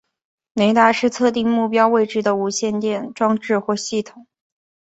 [0.55, 4.25] 雷达是测定目标位置的无线电装置或系统。